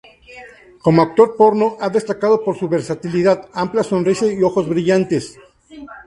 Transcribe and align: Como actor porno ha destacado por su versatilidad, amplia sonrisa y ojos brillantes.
Como 0.83 0.99
actor 1.03 1.29
porno 1.37 1.77
ha 1.79 1.87
destacado 1.89 2.43
por 2.43 2.57
su 2.57 2.67
versatilidad, 2.67 3.47
amplia 3.53 3.83
sonrisa 3.83 4.25
y 4.25 4.41
ojos 4.41 4.67
brillantes. 4.67 5.37